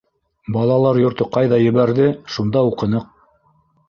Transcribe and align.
Балалар 0.53 0.99
йорто 1.01 1.27
ҡайҙа 1.35 1.59
ебәрҙе- 1.63 2.07
шунда 2.37 2.65
уҡыныҡ... 2.71 3.07